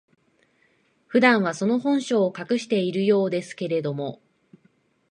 [1.05, 4.19] 普段は、その本性を隠しているようですけれども、